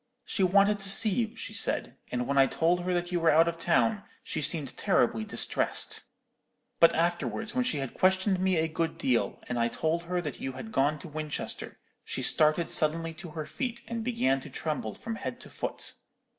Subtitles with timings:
[0.25, 3.29] She wanted to see you, she said; and when I told her that you were
[3.29, 6.05] out of town, she seemed terribly distressed.
[6.79, 10.41] But afterwards, when she had questioned me a good deal, and I told her that
[10.41, 14.95] you had gone to Winchester, she started suddenly to her feet, and began to tremble
[14.95, 15.93] from head to foot.